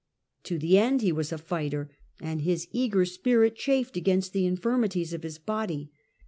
[0.45, 5.13] To the last he was a fighter, and his eager spirit chafed against the infirmities
[5.13, 5.91] of his body.